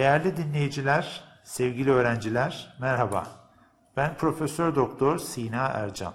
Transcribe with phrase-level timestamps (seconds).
[0.00, 3.26] Değerli dinleyiciler, sevgili öğrenciler, merhaba.
[3.96, 6.12] Ben Profesör Doktor Sina Ercan.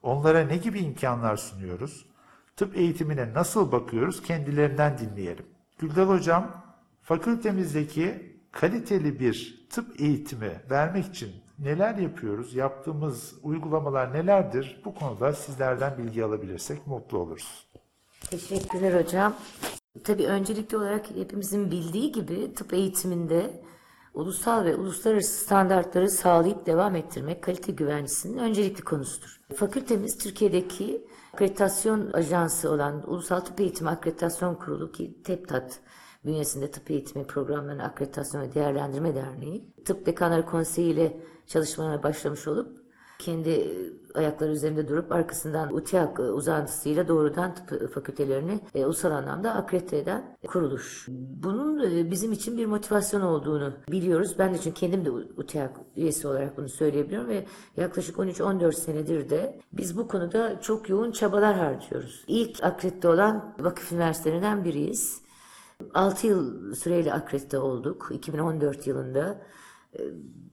[0.02, 2.06] Onlara ne gibi imkanlar sunuyoruz?
[2.56, 4.22] Tıp eğitimine nasıl bakıyoruz?
[4.22, 5.46] Kendilerinden dinleyelim.
[5.78, 6.64] Güldal Hocam,
[7.02, 12.54] fakültemizdeki kaliteli bir tıp eğitimi vermek için neler yapıyoruz?
[12.54, 14.80] Yaptığımız uygulamalar nelerdir?
[14.84, 17.66] Bu konuda sizlerden bilgi alabilirsek mutlu oluruz.
[18.30, 19.36] Teşekkürler hocam.
[20.04, 23.64] Tabii öncelikli olarak hepimizin bildiği gibi tıp eğitiminde
[24.14, 29.40] ulusal ve uluslararası standartları sağlayıp devam ettirmek kalite güvenlisinin öncelikli konusudur.
[29.56, 35.81] Fakültemiz Türkiye'deki akreditasyon ajansı olan Ulusal Tıp Eğitimi Akreditasyon Kurulu ki TEPTAT
[36.25, 42.83] bünyesinde tıp eğitimi programlarını akreditasyon ve değerlendirme derneği tıp dekanları konseyi ile çalışmalara başlamış olup
[43.24, 49.54] kendi e, ayakları üzerinde durup arkasından UTİAK e, uzantısıyla doğrudan tıp fakültelerini e, ulusal anlamda
[49.54, 51.06] akredite eden kuruluş.
[51.42, 54.34] Bunun e, bizim için bir motivasyon olduğunu biliyoruz.
[54.38, 59.60] Ben de çünkü kendim de UTİAK üyesi olarak bunu söyleyebiliyorum ve yaklaşık 13-14 senedir de
[59.72, 62.24] biz bu konuda çok yoğun çabalar harcıyoruz.
[62.28, 65.24] İlk akredite olan vakıf üniversitelerinden biriyiz.
[65.94, 69.40] 6 yıl süreyle akredite olduk 2014 yılında.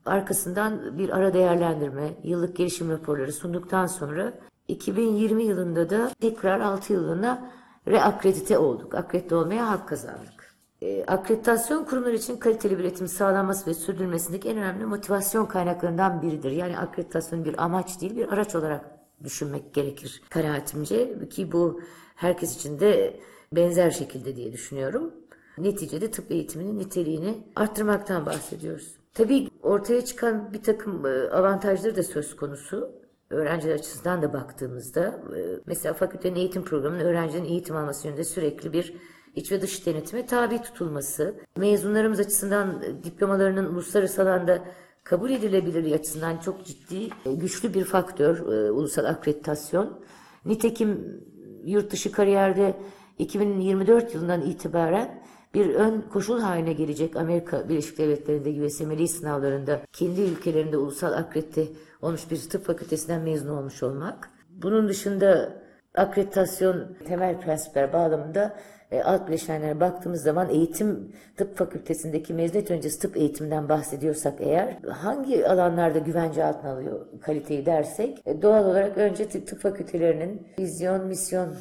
[0.06, 4.34] Arkasından bir ara değerlendirme, yıllık gelişim raporları sunduktan sonra
[4.68, 7.52] 2020 yılında da tekrar 6 yıllığına
[7.88, 8.96] reakredite olduk.
[8.96, 10.56] Akredite olmaya hak kazandık.
[10.82, 16.52] Ee, Akreditasyon kurumlar için kaliteli bir eğitim sağlanması ve sürdürülmesindeki en önemli motivasyon kaynaklarından biridir.
[16.52, 18.86] Yani akreditasyon bir amaç değil bir araç olarak
[19.24, 21.82] düşünmek gerekir kanaatimce ki bu
[22.16, 23.20] herkes için de
[23.54, 25.14] benzer şekilde diye düşünüyorum.
[25.58, 29.01] Neticede tıp eğitiminin niteliğini arttırmaktan bahsediyoruz.
[29.14, 33.02] Tabii ortaya çıkan bir takım e, avantajları da söz konusu.
[33.30, 35.02] Öğrenciler açısından da baktığımızda
[35.38, 38.94] e, mesela fakültenin eğitim programının öğrencinin eğitim alması yönünde sürekli bir
[39.36, 44.62] iç ve dış denetime tabi tutulması, mezunlarımız açısından e, diplomalarının uluslararası alanda
[45.04, 50.00] kabul edilebilirliği açısından çok ciddi, güçlü bir faktör ulusal akreditasyon.
[50.46, 51.22] Nitekim
[51.64, 52.76] yurt dışı kariyerde
[53.20, 60.78] 2024 yılından itibaren bir ön koşul haline gelecek Amerika Birleşik Devletleri'nde USMLE sınavlarında kendi ülkelerinde
[60.78, 61.68] ulusal akredite
[62.02, 64.30] olmuş bir tıp fakültesinden mezun olmuş olmak.
[64.50, 65.54] Bunun dışında
[65.96, 68.58] akreditasyon temel prensipler bağlamında
[68.92, 75.48] e, alt bileşenlere baktığımız zaman eğitim tıp fakültesindeki mezuniyet öncesi tıp eğitiminden bahsediyorsak eğer hangi
[75.48, 81.54] alanlarda güvence altına alıyor kaliteyi dersek e, doğal olarak önce tıp, tıp fakültelerinin vizyon, misyon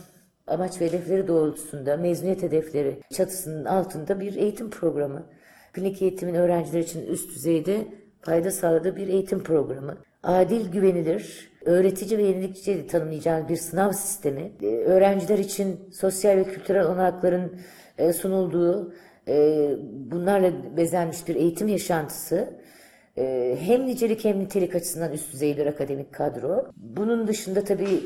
[0.51, 5.27] amaç ve hedefleri doğrultusunda mezuniyet hedefleri çatısının altında bir eğitim programı.
[5.73, 7.87] Klinik eğitimin öğrenciler için üst düzeyde
[8.21, 9.97] fayda sağladığı bir eğitim programı.
[10.23, 14.53] Adil, güvenilir, öğretici ve yenilikçi tanımlayacağımız bir sınav sistemi.
[14.63, 17.53] Ee, Öğrenciler için sosyal ve kültürel olanakların
[17.99, 18.93] e, sunulduğu,
[19.29, 19.69] e,
[20.11, 22.49] bunlarla bezenmiş bir eğitim yaşantısı.
[23.19, 26.67] E, Hem nicelik hem nitelik açısından üst düzey bir akademik kadro.
[26.77, 27.99] Bunun dışında tabii e,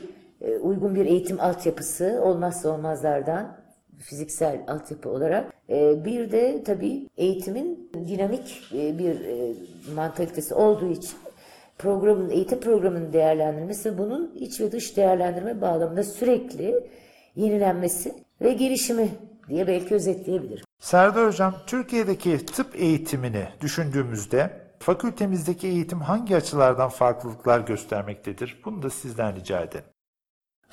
[0.62, 3.56] uygun bir eğitim altyapısı olmazsa olmazlardan
[3.98, 5.52] fiziksel altyapı olarak.
[5.70, 9.52] E, Bir de tabii eğitimin dinamik e, bir e,
[9.94, 11.12] mantalitesi olduğu için
[11.78, 16.88] programın, eğitim programının değerlendirmesi bunun iç ve dış değerlendirme bağlamında sürekli
[17.36, 19.08] yenilenmesi ve gelişimi
[19.48, 20.64] diye belki özetleyebilirim.
[20.78, 28.62] Serdar Hocam, Türkiye'deki tıp eğitimini düşündüğümüzde fakültemizdeki eğitim hangi açılardan farklılıklar göstermektedir?
[28.64, 29.84] Bunu da sizden rica edelim.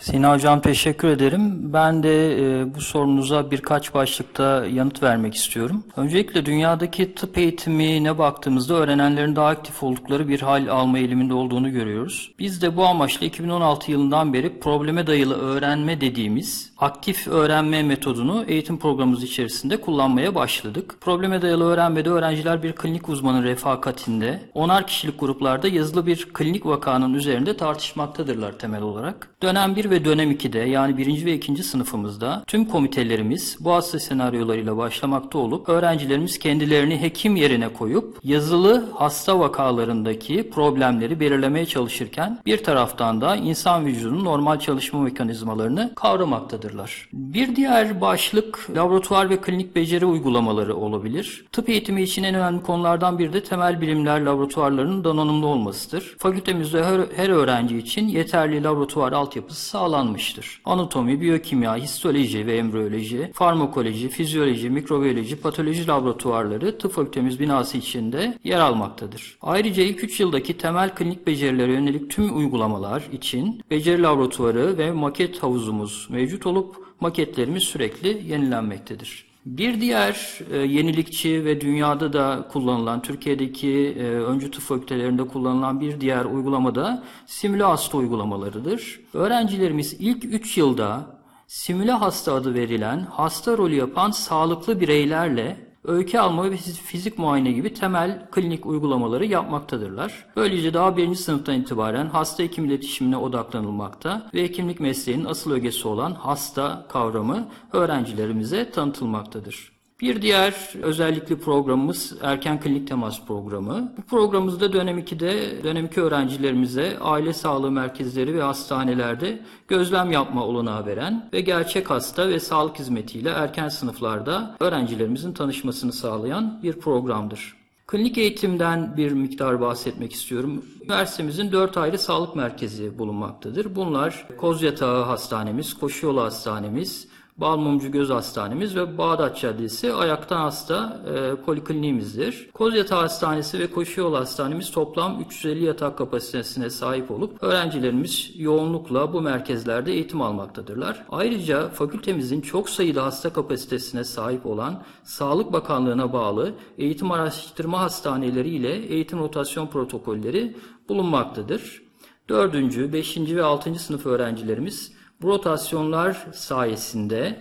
[0.01, 1.74] Sina Hocam teşekkür ederim.
[1.74, 5.83] Ben de e, bu sorunuza birkaç başlıkta yanıt vermek istiyorum.
[5.98, 12.31] Öncelikle dünyadaki tıp eğitimine baktığımızda öğrenenlerin daha aktif oldukları bir hal alma eğiliminde olduğunu görüyoruz.
[12.39, 18.80] Biz de bu amaçla 2016 yılından beri probleme dayalı öğrenme dediğimiz aktif öğrenme metodunu eğitim
[18.80, 20.95] programımız içerisinde kullanmaya başladık.
[21.01, 27.13] Probleme dayalı öğrenmede öğrenciler bir klinik uzmanın refakatinde 10'ar kişilik gruplarda yazılı bir klinik vakanın
[27.13, 29.27] üzerinde tartışmaktadırlar temel olarak.
[29.42, 31.25] Dönem 1 ve dönem 2'de yani 1.
[31.25, 31.63] ve 2.
[31.63, 39.39] sınıfımızda tüm komitelerimiz bu hasta senaryolarıyla başlamakta olup öğrencilerimiz kendilerini hekim yerine koyup yazılı hasta
[39.39, 47.10] vakalarındaki problemleri belirlemeye çalışırken bir taraftan da insan vücudunun normal çalışma mekanizmalarını kavramaktadırlar.
[47.13, 51.45] Bir diğer başlık laboratuvar ve klinik beceri uygulamaları olabilir.
[51.51, 56.15] Tıp eğitimi için en önemli konulardan biri de temel bilimler laboratuvarlarının donanımlı olmasıdır.
[56.19, 60.61] Fakültemizde her, her öğrenci için yeterli laboratuvar altyapısı sağlanmıştır.
[60.65, 68.59] Anatomi, biyokimya, histoloji ve embriyoloji, farmakoloji, fizyoloji, mikrobiyoloji, patoloji laboratuvarları tıp fakültemiz binası içinde yer
[68.59, 69.38] almaktadır.
[69.41, 75.43] Ayrıca ilk 3 yıldaki temel klinik becerilere yönelik tüm uygulamalar için beceri laboratuvarı ve maket
[75.43, 79.30] havuzumuz mevcut olup maketlerimiz sürekli yenilenmektedir.
[79.45, 86.01] Bir diğer e, yenilikçi ve dünyada da kullanılan, Türkiye'deki e, öncü tıp fakültelerinde kullanılan bir
[86.01, 89.00] diğer uygulama da simüle hasta uygulamalarıdır.
[89.13, 96.51] Öğrencilerimiz ilk 3 yılda simüle hasta adı verilen hasta rolü yapan sağlıklı bireylerle öykü alma
[96.51, 100.25] ve fizik muayene gibi temel klinik uygulamaları yapmaktadırlar.
[100.35, 106.13] Böylece daha birinci sınıftan itibaren hasta hekim iletişimine odaklanılmakta ve hekimlik mesleğinin asıl ögesi olan
[106.13, 109.80] hasta kavramı öğrencilerimize tanıtılmaktadır.
[110.01, 113.93] Bir diğer özellikli programımız erken klinik temas programı.
[113.98, 120.86] Bu programımızda dönem 2'de dönem 2 öğrencilerimize aile sağlığı merkezleri ve hastanelerde gözlem yapma olanağı
[120.86, 127.55] veren ve gerçek hasta ve sağlık hizmetiyle erken sınıflarda öğrencilerimizin tanışmasını sağlayan bir programdır.
[127.88, 130.65] Klinik eğitimden bir miktar bahsetmek istiyorum.
[130.84, 133.75] Üniversitemizin dört ayrı sağlık merkezi bulunmaktadır.
[133.75, 137.08] Bunlar Kozyatağı Hastanemiz, Koşuyolu Hastanemiz,
[137.41, 142.50] Balmumcu Göz Hastanemiz ve Bağdat Caddesi Ayaktan Hasta e, polikliniğimizdir.
[142.53, 149.93] Kozyatağı Hastanesi ve Koşuyolu Hastanemiz toplam 350 yatak kapasitesine sahip olup öğrencilerimiz yoğunlukla bu merkezlerde
[149.93, 151.05] eğitim almaktadırlar.
[151.10, 158.75] Ayrıca fakültemizin çok sayıda hasta kapasitesine sahip olan Sağlık Bakanlığı'na bağlı eğitim araştırma hastaneleri ile
[158.75, 160.55] eğitim rotasyon protokolleri
[160.89, 161.81] bulunmaktadır.
[162.29, 162.93] 4.
[162.93, 163.17] 5.
[163.17, 163.75] ve 6.
[163.75, 167.39] sınıf öğrencilerimiz bu rotasyonlar sayesinde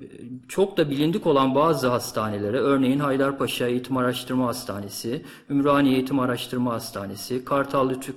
[0.00, 0.02] e,
[0.48, 7.44] çok da bilindik olan bazı hastanelere, örneğin Haydarpaşa Eğitim Araştırma Hastanesi, Ümraniye Eğitim Araştırma Hastanesi,
[7.44, 8.14] Kartal Lütfü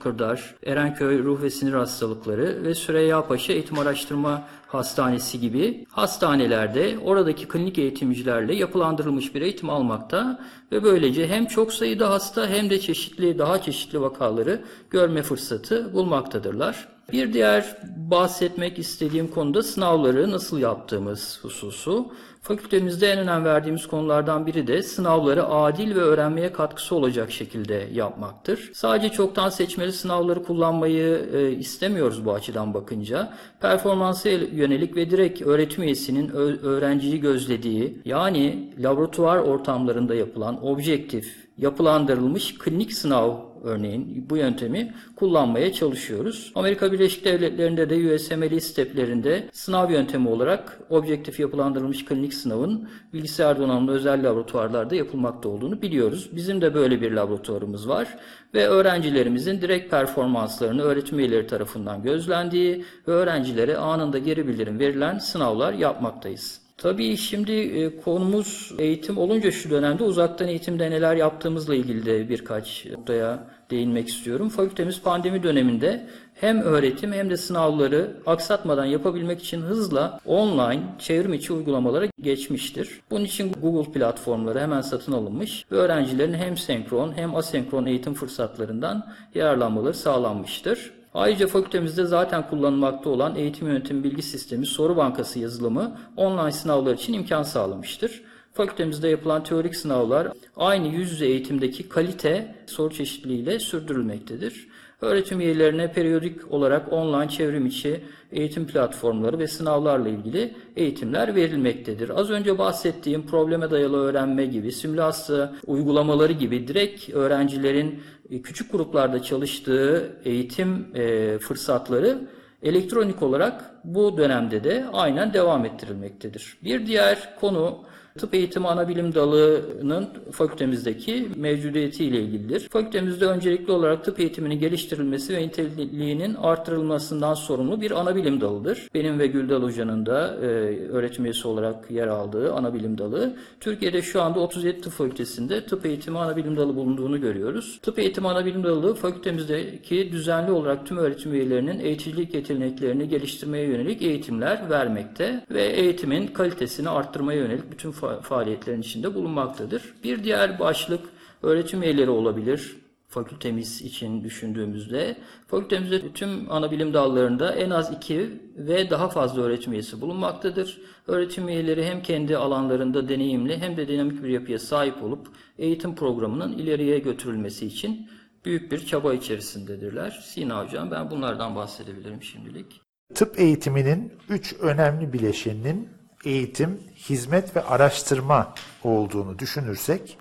[0.66, 7.78] Erenköy Ruh ve Sinir Hastalıkları ve Süreyya Paşa Eğitim Araştırma Hastanesi gibi hastanelerde oradaki klinik
[7.78, 10.40] eğitimcilerle yapılandırılmış bir eğitim almakta
[10.72, 16.99] ve böylece hem çok sayıda hasta hem de çeşitli daha çeşitli vakaları görme fırsatı bulmaktadırlar.
[17.14, 22.12] Bir diğer bahsetmek istediğim konuda sınavları nasıl yaptığımız hususu.
[22.42, 28.72] Fakültemizde en önem verdiğimiz konulardan biri de sınavları adil ve öğrenmeye katkısı olacak şekilde yapmaktır.
[28.74, 33.34] Sadece çoktan seçmeli sınavları kullanmayı e, istemiyoruz bu açıdan bakınca.
[33.62, 36.30] Performansa yönelik ve direkt öğretim üyesinin
[36.64, 46.52] öğrenciyi gözlediği yani laboratuvar ortamlarında yapılan objektif, yapılandırılmış klinik sınav örneğin bu yöntemi kullanmaya çalışıyoruz.
[46.56, 53.92] Amerika Birleşik Devletleri'nde de USMLE steplerinde sınav yöntemi olarak objektif yapılandırılmış klinik sınavın bilgisayar donanımlı
[53.92, 56.30] özel laboratuvarlarda yapılmakta olduğunu biliyoruz.
[56.36, 58.18] Bizim de böyle bir laboratuvarımız var
[58.54, 65.74] ve öğrencilerimizin direkt performanslarını öğretim üyeleri tarafından gözlendiği ve öğrencilere anında geri bildirim verilen sınavlar
[65.74, 66.69] yapmaktayız.
[66.82, 72.86] Tabii şimdi e, konumuz eğitim olunca şu dönemde uzaktan eğitimde neler yaptığımızla ilgili de birkaç
[72.86, 74.50] noktaya değinmek istiyorum.
[74.50, 81.54] Fakültemiz pandemi döneminde hem öğretim hem de sınavları aksatmadan yapabilmek için hızla online çevrim içi
[81.54, 83.02] uygulamalara geçmiştir.
[83.12, 89.08] Bunun için Google platformları hemen satın alınmış ve öğrencilerin hem senkron hem asenkron eğitim fırsatlarından
[89.36, 90.99] yararlanmaları sağlanmıştır.
[91.14, 97.14] Ayrıca fakültemizde zaten kullanılmakta olan eğitim yönetimi bilgi sistemi soru bankası yazılımı online sınavlar için
[97.14, 98.22] imkan sağlamıştır.
[98.54, 104.68] Fakültemizde yapılan teorik sınavlar aynı yüz yüze eğitimdeki kalite soru çeşitliliğiyle sürdürülmektedir.
[105.02, 108.02] Öğretim üyelerine periyodik olarak online çevrim içi
[108.32, 112.20] eğitim platformları ve sınavlarla ilgili eğitimler verilmektedir.
[112.20, 119.24] Az önce bahsettiğim probleme dayalı öğrenme gibi, simülasyon uygulamaları gibi direkt öğrencilerin e, küçük gruplarda
[119.24, 122.28] çalıştığı eğitim e, fırsatları
[122.64, 126.58] elektronik olarak bu dönemde de aynen devam ettirilmektedir.
[126.64, 127.80] Bir diğer konu
[128.20, 132.70] Tıp Eğitimi Anabilim Dalı'nın fakültemizdeki mevcudiyeti ile ilgilidir.
[132.70, 138.88] Fakültemizde öncelikli olarak tıp eğitiminin geliştirilmesi ve niteliğinin artırılmasından sorumlu bir anabilim dalıdır.
[138.94, 140.46] Benim ve Güldal Hoca'nın da e,
[140.90, 143.36] öğretim üyesi olarak yer aldığı anabilim dalı.
[143.60, 147.80] Türkiye'de şu anda 37 tıp fakültesinde tıp eğitimi anabilim dalı bulunduğunu görüyoruz.
[147.82, 154.70] Tıp eğitimi anabilim dalı fakültemizdeki düzenli olarak tüm öğretim üyelerinin eğiticilik yeteneklerini geliştirmeye yönelik eğitimler
[154.70, 159.94] vermekte ve eğitimin kalitesini arttırmaya yönelik bütün fa- faaliyetlerin içinde bulunmaktadır.
[160.04, 161.02] Bir diğer başlık
[161.44, 162.76] öğretim üyeleri olabilir.
[163.08, 169.74] Fakültemiz için düşündüğümüzde fakültemizde tüm ana bilim dallarında en az iki ve daha fazla öğretim
[169.74, 170.82] üyesi bulunmaktadır.
[171.08, 176.58] Öğretim üyeleri hem kendi alanlarında deneyimli hem de dinamik bir yapıya sahip olup eğitim programının
[176.58, 178.10] ileriye götürülmesi için
[178.46, 180.22] büyük bir çaba içerisindedirler.
[180.24, 182.82] Sina Hocam ben bunlardan bahsedebilirim şimdilik.
[183.16, 185.90] Tıp eğitiminin üç önemli bileşeninin
[186.26, 190.18] eğitim, hizmet ve araştırma olduğunu düşünürsek,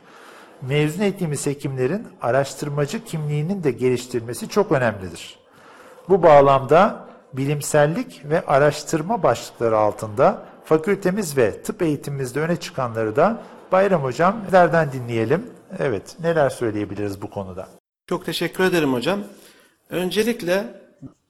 [0.63, 5.39] mezun ettiğimiz hekimlerin araştırmacı kimliğinin de geliştirilmesi çok önemlidir.
[6.09, 14.03] Bu bağlamda bilimsellik ve araştırma başlıkları altında fakültemiz ve tıp eğitimimizde öne çıkanları da Bayram
[14.03, 15.47] Hocam nelerden dinleyelim?
[15.79, 17.69] Evet, neler söyleyebiliriz bu konuda?
[18.07, 19.21] Çok teşekkür ederim hocam.
[19.91, 20.65] Öncelikle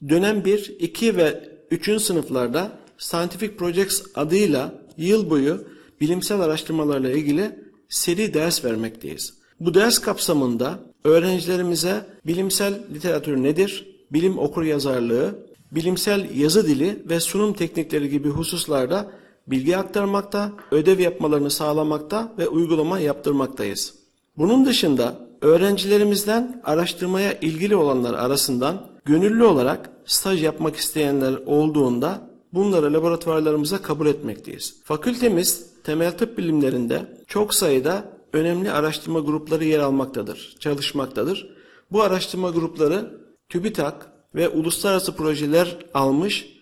[0.08, 2.02] dönem 1, 2 ve 3.
[2.02, 5.64] sınıflarda Scientific Projects adıyla yıl boyu
[6.00, 9.34] bilimsel araştırmalarla ilgili seri ders vermekteyiz.
[9.60, 15.38] Bu ders kapsamında öğrencilerimize bilimsel literatür nedir, bilim okuryazarlığı,
[15.72, 19.10] bilimsel yazı dili ve sunum teknikleri gibi hususlarda
[19.46, 23.94] bilgi aktarmakta, ödev yapmalarını sağlamakta ve uygulama yaptırmaktayız.
[24.36, 33.82] Bunun dışında öğrencilerimizden araştırmaya ilgili olanlar arasından gönüllü olarak staj yapmak isteyenler olduğunda bunları laboratuvarlarımıza
[33.82, 34.76] kabul etmekteyiz.
[34.84, 41.50] Fakültemiz temel tıp bilimlerinde çok sayıda önemli araştırma grupları yer almaktadır, çalışmaktadır.
[41.92, 46.58] Bu araştırma grupları TÜBİTAK ve uluslararası projeler almış,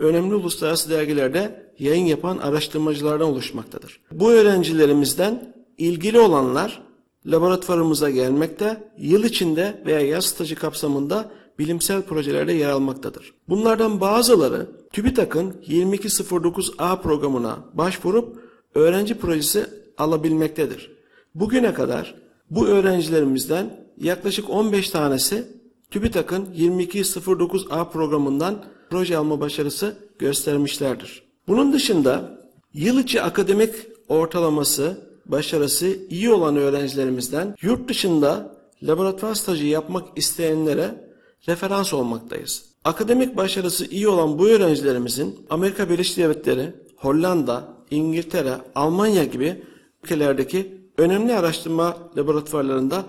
[0.00, 4.00] önemli uluslararası dergilerde yayın yapan araştırmacılardan oluşmaktadır.
[4.12, 6.82] Bu öğrencilerimizden ilgili olanlar
[7.26, 13.34] laboratuvarımıza gelmekte, yıl içinde veya yaz stajı kapsamında bilimsel projelerde yer almaktadır.
[13.48, 18.38] Bunlardan bazıları TÜBİTAK'ın 2209A programına başvurup
[18.74, 19.66] öğrenci projesi
[19.98, 20.90] alabilmektedir.
[21.34, 22.14] Bugüne kadar
[22.50, 25.48] bu öğrencilerimizden yaklaşık 15 tanesi
[25.90, 31.22] TÜBİTAK'ın 2209A programından proje alma başarısı göstermişlerdir.
[31.48, 32.40] Bunun dışında
[32.74, 33.74] yıl içi akademik
[34.08, 41.03] ortalaması, başarısı iyi olan öğrencilerimizden yurt dışında laboratuvar stajı yapmak isteyenlere
[41.48, 42.64] referans olmaktayız.
[42.84, 49.62] Akademik başarısı iyi olan bu öğrencilerimizin Amerika Birleşik Devletleri, Hollanda, İngiltere, Almanya gibi
[50.02, 53.04] ülkelerdeki önemli araştırma laboratuvarlarında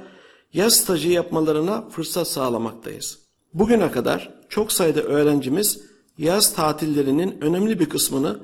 [0.53, 3.19] yaz stajı yapmalarına fırsat sağlamaktayız.
[3.53, 5.81] Bugüne kadar çok sayıda öğrencimiz
[6.17, 8.39] yaz tatillerinin önemli bir kısmını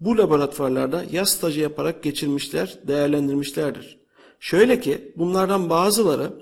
[0.00, 3.98] bu laboratuvarlarda yaz stajı yaparak geçirmişler, değerlendirmişlerdir.
[4.40, 6.32] Şöyle ki bunlardan bazıları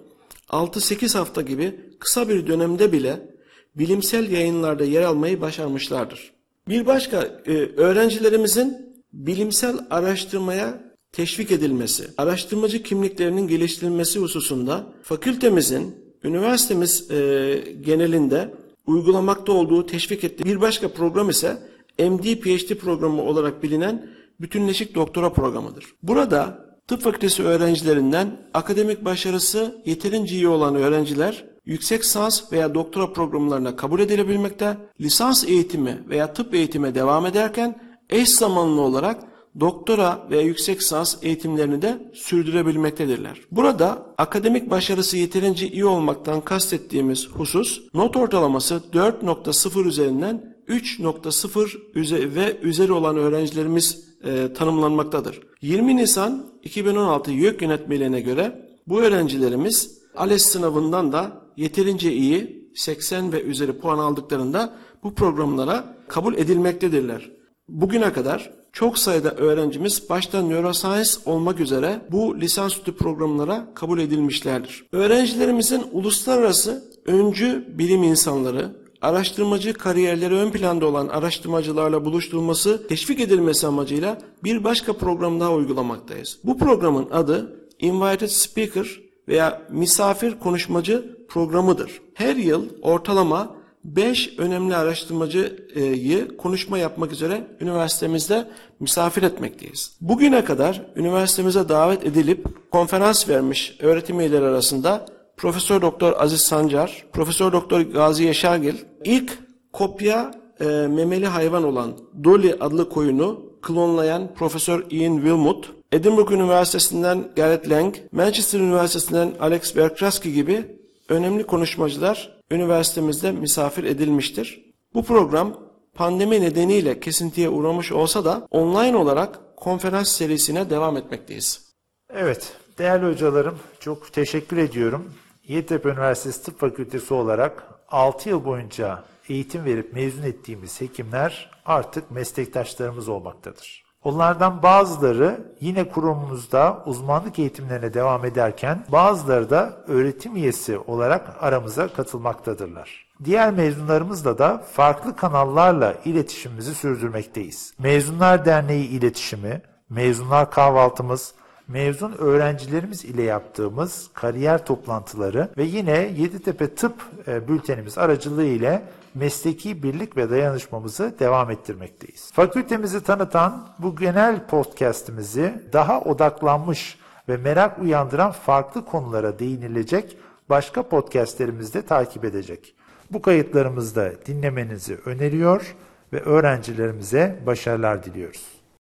[0.52, 3.32] 6-8 hafta gibi kısa bir dönemde bile
[3.75, 6.32] bilimsel yayınlarda yer almayı başarmışlardır.
[6.68, 17.64] Bir başka e, öğrencilerimizin bilimsel araştırmaya teşvik edilmesi, araştırmacı kimliklerinin geliştirilmesi hususunda fakültemizin, üniversitemiz e,
[17.80, 18.54] genelinde
[18.87, 21.59] uygulamakta olduğu, teşvik ettiği bir başka program ise
[21.99, 25.85] MD PhD programı olarak bilinen bütünleşik doktora programıdır.
[26.02, 33.77] Burada tıp fakültesi öğrencilerinden akademik başarısı yeterince iyi olan öğrenciler yüksek lisans veya doktora programlarına
[33.77, 37.81] kabul edilebilmekte, lisans eğitimi veya tıp eğitime devam ederken
[38.11, 39.25] eş zamanlı olarak
[39.61, 43.41] doktora veya yüksek lisans eğitimlerini de sürdürebilmektedirler.
[43.51, 52.93] Burada akademik başarısı yeterince iyi olmaktan kastettiğimiz husus not ortalaması 4.0 üzerinden 3.0 ve üzeri
[52.93, 55.41] olan öğrencilerimiz e, tanımlanmaktadır.
[55.61, 63.43] 20 Nisan 2016 YÖK yönetmeliğine göre bu öğrencilerimiz ALES sınavından da yeterince iyi 80 ve
[63.43, 67.30] üzeri puan aldıklarında bu programlara kabul edilmektedirler.
[67.69, 74.87] Bugüne kadar çok sayıda öğrencimiz başta neuroscience olmak üzere bu lisansüstü programlara kabul edilmişlerdir.
[74.93, 84.19] Öğrencilerimizin uluslararası öncü bilim insanları, araştırmacı kariyerleri ön planda olan araştırmacılarla buluşturulması, teşvik edilmesi amacıyla
[84.45, 86.38] bir başka program daha uygulamaktayız.
[86.45, 92.00] Bu programın adı Invited Speaker veya misafir konuşmacı programıdır.
[92.15, 98.49] Her yıl ortalama 5 önemli araştırmacıyı konuşma yapmak üzere üniversitemizde
[98.80, 99.97] misafir etmekteyiz.
[100.00, 105.06] Bugüne kadar üniversitemize davet edilip konferans vermiş öğretim üyeleri arasında
[105.43, 108.75] Profesör Doktor Aziz Sancar, Profesör Doktor Gazi Yaşargil
[109.05, 109.39] ilk
[109.73, 117.71] kopya e, memeli hayvan olan Dolly adlı koyunu klonlayan Profesör Ian Wilmot, Edinburgh Üniversitesi'nden Garrett
[117.71, 120.76] Lang, Manchester Üniversitesi'nden Alex Berkraski gibi
[121.09, 124.65] önemli konuşmacılar üniversitemizde misafir edilmiştir.
[124.95, 125.57] Bu program
[125.95, 131.73] pandemi nedeniyle kesintiye uğramış olsa da online olarak konferans serisine devam etmekteyiz.
[132.15, 135.13] Evet, değerli hocalarım çok teşekkür ediyorum.
[135.49, 143.09] Yeditepe Üniversitesi Tıp Fakültesi olarak 6 yıl boyunca eğitim verip mezun ettiğimiz hekimler artık meslektaşlarımız
[143.09, 143.85] olmaktadır.
[144.05, 153.07] Onlardan bazıları yine kurumumuzda uzmanlık eğitimlerine devam ederken bazıları da öğretim üyesi olarak aramıza katılmaktadırlar.
[153.25, 157.75] Diğer mezunlarımızla da farklı kanallarla iletişimimizi sürdürmekteyiz.
[157.78, 161.35] Mezunlar Derneği iletişimi, mezunlar kahvaltımız,
[161.69, 166.95] mezun öğrencilerimiz ile yaptığımız kariyer toplantıları ve yine Yeditepe Tıp
[167.27, 168.83] e, bültenimiz aracılığı ile
[169.15, 172.33] mesleki birlik ve dayanışmamızı devam ettirmekteyiz.
[172.33, 176.99] Fakültemizi tanıtan bu genel podcast'imizi daha odaklanmış
[177.29, 180.17] ve merak uyandıran farklı konulara değinilecek
[180.51, 182.75] başka podcastlerimizde takip edecek.
[183.11, 185.75] Bu kayıtlarımızda dinlemenizi öneriyor
[186.13, 188.51] ve öğrencilerimize başarılar diliyoruz.